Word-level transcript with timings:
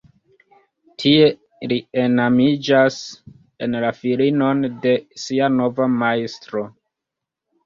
Tie 1.01 1.25
li 1.73 1.77
enamiĝas 2.03 2.97
en 3.67 3.77
la 3.85 3.93
filinon 3.99 4.65
de 4.87 4.95
sia 5.27 5.51
nova 5.61 5.89
majstro. 6.01 6.65